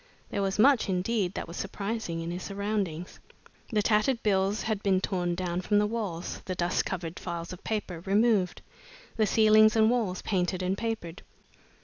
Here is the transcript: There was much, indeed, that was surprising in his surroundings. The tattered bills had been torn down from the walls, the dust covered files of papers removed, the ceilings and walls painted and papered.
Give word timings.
There 0.31 0.41
was 0.41 0.57
much, 0.57 0.89
indeed, 0.89 1.35
that 1.35 1.47
was 1.47 1.57
surprising 1.57 2.21
in 2.21 2.31
his 2.31 2.41
surroundings. 2.41 3.19
The 3.71 3.83
tattered 3.83 4.23
bills 4.23 4.63
had 4.63 4.81
been 4.81 4.99
torn 4.99 5.35
down 5.35 5.61
from 5.61 5.77
the 5.77 5.85
walls, 5.85 6.41
the 6.45 6.55
dust 6.55 6.87
covered 6.87 7.19
files 7.19 7.53
of 7.53 7.63
papers 7.63 8.07
removed, 8.07 8.63
the 9.15 9.27
ceilings 9.27 9.75
and 9.75 9.91
walls 9.91 10.23
painted 10.23 10.63
and 10.63 10.75
papered. 10.75 11.21